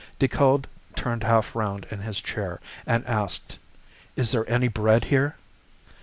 Decoud 0.17 0.65
turned 0.95 1.21
half 1.25 1.55
round 1.55 1.85
in 1.91 1.99
his 2.01 2.19
chair, 2.19 2.59
and 2.87 3.05
asked, 3.05 3.59
"Is 4.15 4.31
there 4.31 4.49
any 4.49 4.67
bread 4.67 5.03
here?" 5.03 5.35